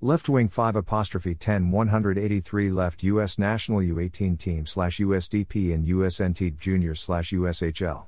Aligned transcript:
Left 0.00 0.28
wing 0.28 0.48
5 0.48 0.76
apostrophe 0.76 1.34
10 1.34 1.72
183 1.72 2.70
left 2.70 3.02
US 3.02 3.36
National 3.36 3.80
U18 3.80 4.38
team 4.38 4.64
slash 4.64 4.98
USDP 4.98 5.74
and 5.74 5.84
USNT 5.88 6.56
juniors 6.56 7.00
slash 7.00 7.32
USHL. 7.32 8.06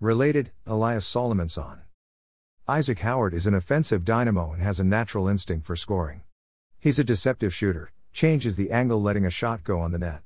Related, 0.00 0.50
Elias 0.66 1.10
Salomonsson. 1.10 1.78
Isaac 2.68 2.98
Howard 2.98 3.32
is 3.32 3.46
an 3.46 3.54
offensive 3.54 4.04
dynamo 4.04 4.52
and 4.52 4.60
has 4.60 4.80
a 4.80 4.84
natural 4.84 5.28
instinct 5.28 5.64
for 5.64 5.76
scoring. 5.76 6.20
He's 6.78 6.98
a 6.98 7.04
deceptive 7.04 7.54
shooter, 7.54 7.90
changes 8.12 8.56
the 8.56 8.70
angle 8.70 9.00
letting 9.00 9.24
a 9.24 9.30
shot 9.30 9.64
go 9.64 9.80
on 9.80 9.92
the 9.92 9.98
net. 9.98 10.20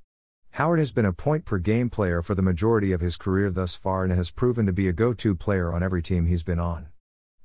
Howard 0.51 0.81
has 0.81 0.91
been 0.91 1.07
a 1.07 1.13
point 1.13 1.45
per 1.45 1.59
game 1.59 1.91
player 1.91 2.23
for 2.23 2.35
the 2.35 2.43
majority 2.43 2.91
of 2.91 3.01
his 3.01 3.17
career 3.17 3.53
thus 3.53 3.77
far 3.77 4.03
and 4.03 4.13
has 4.13 4.33
proven 4.33 4.67
to 4.67 4.73
be 4.73 4.89
a 4.89 4.93
go 4.93 5.13
to 5.13 5.37
player 5.37 5.73
on 5.73 5.85
every 5.85 6.03
team 6.03 6.27
he's 6.27 6.43
been 6.43 6.59
on. 6.59 6.89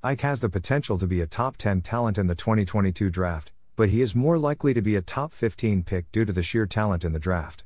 Ike 0.07 0.21
has 0.21 0.39
the 0.39 0.47
potential 0.47 0.97
to 0.99 1.05
be 1.05 1.19
a 1.19 1.27
top 1.27 1.57
10 1.57 1.81
talent 1.81 2.17
in 2.17 2.27
the 2.27 2.33
2022 2.33 3.09
draft, 3.09 3.51
but 3.75 3.89
he 3.89 3.99
is 3.99 4.15
more 4.15 4.37
likely 4.39 4.73
to 4.73 4.81
be 4.81 4.95
a 4.95 5.01
top 5.01 5.33
15 5.33 5.83
pick 5.83 6.09
due 6.13 6.23
to 6.23 6.31
the 6.31 6.41
sheer 6.41 6.65
talent 6.65 7.03
in 7.03 7.11
the 7.11 7.19
draft. 7.19 7.65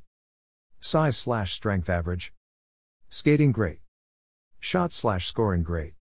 Size 0.79 1.15
slash 1.15 1.51
strength 1.51 1.88
average. 1.88 2.34
Skating 3.09 3.51
great. 3.51 3.81
Shot 4.59 4.91
slash 4.91 5.27
scoring 5.27 5.62
great. 5.62 5.93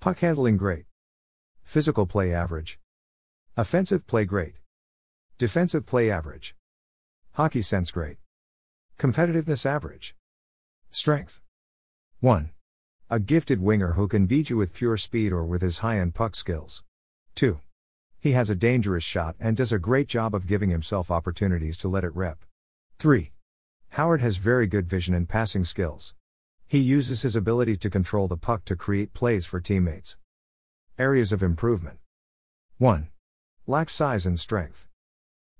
Puck 0.00 0.18
handling 0.18 0.56
great. 0.56 0.86
Physical 1.62 2.04
play 2.04 2.34
average. 2.34 2.80
Offensive 3.56 4.08
play 4.08 4.24
great. 4.24 4.54
Defensive 5.38 5.86
play 5.86 6.10
average. 6.10 6.56
Hockey 7.34 7.62
sense 7.62 7.92
great. 7.92 8.16
Competitiveness 8.98 9.64
average. 9.64 10.16
Strength. 10.90 11.40
1. 12.18 12.50
A 13.12 13.18
gifted 13.18 13.60
winger 13.60 13.94
who 13.94 14.06
can 14.06 14.26
beat 14.26 14.50
you 14.50 14.56
with 14.56 14.72
pure 14.72 14.96
speed 14.96 15.32
or 15.32 15.44
with 15.44 15.62
his 15.62 15.78
high 15.78 15.98
end 15.98 16.14
puck 16.14 16.36
skills. 16.36 16.84
2. 17.34 17.58
He 18.20 18.32
has 18.32 18.48
a 18.48 18.54
dangerous 18.54 19.02
shot 19.02 19.34
and 19.40 19.56
does 19.56 19.72
a 19.72 19.80
great 19.80 20.06
job 20.06 20.32
of 20.32 20.46
giving 20.46 20.70
himself 20.70 21.10
opportunities 21.10 21.76
to 21.78 21.88
let 21.88 22.04
it 22.04 22.14
rip. 22.14 22.44
3. 23.00 23.32
Howard 23.88 24.20
has 24.20 24.36
very 24.36 24.68
good 24.68 24.88
vision 24.88 25.12
and 25.12 25.28
passing 25.28 25.64
skills. 25.64 26.14
He 26.68 26.78
uses 26.78 27.22
his 27.22 27.34
ability 27.34 27.76
to 27.78 27.90
control 27.90 28.28
the 28.28 28.36
puck 28.36 28.64
to 28.66 28.76
create 28.76 29.12
plays 29.12 29.44
for 29.44 29.60
teammates. 29.60 30.16
Areas 30.96 31.32
of 31.32 31.42
improvement 31.42 31.98
1. 32.78 33.08
Lacks 33.66 33.92
size 33.92 34.24
and 34.24 34.38
strength. 34.38 34.86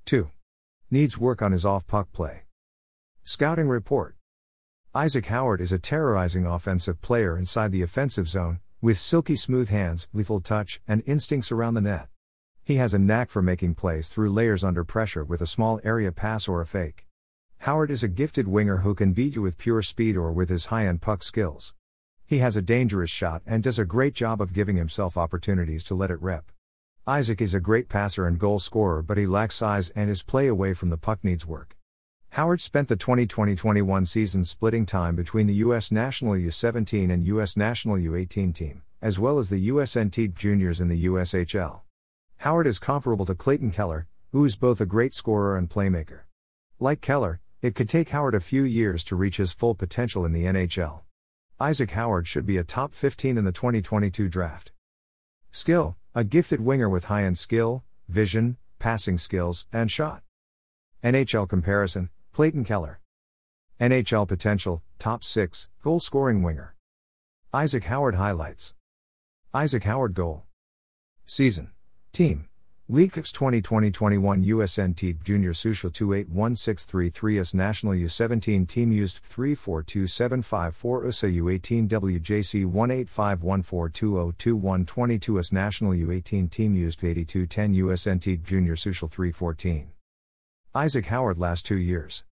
2. 0.05 0.31
Needs 0.89 1.19
work 1.19 1.42
on 1.42 1.51
his 1.51 1.64
off 1.64 1.85
puck 1.89 2.12
play. 2.12 2.42
Scouting 3.25 3.67
report 3.67 4.14
Isaac 4.92 5.27
Howard 5.27 5.60
is 5.60 5.70
a 5.70 5.78
terrorizing 5.78 6.44
offensive 6.46 7.00
player 7.00 7.38
inside 7.38 7.70
the 7.70 7.80
offensive 7.83 8.28
zone, 8.28 8.58
with 8.80 8.98
silky 8.98 9.36
smooth 9.36 9.69
hands, 9.69 10.08
lethal 10.12 10.41
touch, 10.41 10.80
and 10.88 11.05
instincts 11.06 11.52
around 11.52 11.74
the 11.74 11.80
net. 11.80 12.08
He 12.64 12.74
has 12.74 12.92
a 12.92 12.98
knack 12.98 13.30
for 13.30 13.41
making 13.41 13.77
plays 13.77 14.08
through 14.08 14.33
layers 14.33 14.64
under 14.64 14.83
pressure 14.83 15.22
with 15.22 15.41
a 15.41 15.46
small 15.46 15.78
area 15.84 16.11
pass 16.11 16.48
or 16.48 16.61
a 16.61 16.66
fake. 16.66 17.06
Howard 17.58 17.92
is 17.92 18.02
a 18.02 18.08
gifted 18.08 18.48
winger 18.48 18.78
who 18.78 18.96
can 18.96 19.12
beat 19.12 19.36
you 19.36 19.42
with 19.42 19.58
pure 19.58 19.80
speed 19.80 20.16
or 20.16 20.33
with 20.33 20.48
his 20.48 20.66
high 20.66 20.86
end 20.86 21.00
puck 21.00 21.22
skills. 21.22 21.72
He 22.27 22.38
has 22.38 22.56
a 22.56 22.62
dangerous 22.62 23.11
shot 23.11 23.42
and 23.46 23.62
does 23.62 23.78
a 23.78 23.84
great 23.84 24.14
job 24.14 24.41
of 24.41 24.52
giving 24.52 24.74
himself 24.74 25.16
opportunities 25.16 25.84
to 25.84 25.94
let 25.94 26.11
it 26.11 26.20
rip. 26.20 26.50
Isaac 27.06 27.41
is 27.41 27.55
a 27.55 27.61
great 27.61 27.88
passer 27.88 28.27
and 28.27 28.41
goal 28.41 28.58
scorer, 28.58 29.02
but 29.02 29.18
he 29.18 29.27
lacks 29.28 29.55
size 29.55 29.91
and 29.91 30.08
his 30.08 30.24
play 30.24 30.48
away 30.48 30.74
from 30.74 30.91
the 30.91 30.98
puck 30.98 31.22
needs 31.22 31.46
work. 31.46 31.77
Howard 32.34 32.61
spent 32.61 32.86
the 32.86 32.95
2020 32.95 33.56
21 33.56 34.06
season 34.06 34.45
splitting 34.45 34.86
time 34.86 35.17
between 35.17 35.48
the 35.48 35.55
U.S. 35.55 35.91
National 35.91 36.34
U17 36.34 37.11
and 37.11 37.27
U.S. 37.27 37.56
National 37.56 37.97
U18 37.97 38.55
team, 38.55 38.83
as 39.03 39.19
well 39.19 39.41
as 39.41 39.50
the 39.50 39.69
USNT 39.69 40.33
juniors 40.36 40.81
in 40.81 40.86
the 40.86 41.06
USHL. 41.06 41.81
Howard 42.36 42.69
is 42.69 42.78
comparable 42.78 43.27
to 43.27 43.34
Clayton 43.34 43.73
Keller, 43.73 44.06
who 44.31 44.45
is 44.45 44.55
both 44.55 44.81
a 44.81 44.86
great 44.86 45.12
scorer 45.12 45.56
and 45.56 45.69
playmaker. 45.69 46.20
Like 46.78 47.01
Keller, 47.01 47.41
it 47.62 47.75
could 47.75 47.89
take 47.89 48.11
Howard 48.11 48.36
a 48.36 48.41
few 48.41 48.62
years 48.62 49.03
to 49.05 49.17
reach 49.17 49.39
his 49.39 49.53
full 49.53 49.75
potential 49.75 50.25
in 50.25 50.33
the 50.33 50.45
NHL. 50.45 51.01
Isaac 51.58 51.91
Howard 51.91 52.29
should 52.29 52.47
be 52.47 52.58
a 52.58 52.64
top 52.64 52.95
15 52.95 53.39
in 53.39 53.45
the 53.45 53.51
2022 53.51 54.29
draft. 54.29 54.70
Skill 55.51 55.97
A 56.14 56.23
gifted 56.23 56.61
winger 56.61 56.89
with 56.89 57.07
high 57.07 57.24
end 57.24 57.39
skill, 57.39 57.83
vision, 58.08 58.57
passing 58.79 59.18
skills, 59.18 59.67
and 59.73 59.91
shot. 59.91 60.23
NHL 61.02 61.48
comparison 61.48 62.08
Clayton 62.33 62.64
Keller. 62.64 63.01
NHL 63.80 64.29
potential, 64.29 64.85
top 64.98 65.24
6, 65.24 65.68
goal 65.83 65.98
scoring 65.98 66.42
winger. 66.42 66.77
Isaac 67.52 67.83
Howard 67.85 68.14
highlights. 68.14 68.74
Isaac 69.52 69.83
Howard 69.85 70.14
goal. 70.14 70.45
Season. 71.27 71.73
Team. 72.13 72.46
League 72.89 73.13
2020-21 73.13 74.46
USNT 74.46 75.23
Juniors 75.23 75.61
USHL 75.61 75.92
281633 75.92 77.42
National 77.55 77.92
U17 77.95 78.67
Team 78.68 78.92
used 78.92 79.18
342754 79.18 81.05
USA 81.05 81.30
U18 81.30 81.89
WJC 81.89 82.67
18514202122 82.67 85.39
US 85.39 85.52
National 85.52 85.92
U18 85.92 86.51
Team 86.51 86.74
used 86.74 87.05
8210 87.05 87.74
USNT 87.74 88.42
Juniors 88.42 88.85
USHL 88.85 89.11
314 89.11 89.92
Isaac 90.73 91.07
Howard 91.07 91.36
last 91.36 91.67
two 91.67 91.75
years. 91.75 92.23